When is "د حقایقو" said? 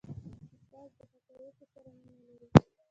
0.97-1.65